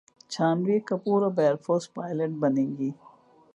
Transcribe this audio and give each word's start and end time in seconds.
جھانوی 0.31 0.77
کپور 0.89 1.21
اب 1.27 1.35
air 1.41 1.55
force 1.63 1.85
pilot 1.93 2.31
بنیں 2.41 2.69
گی 2.77 2.89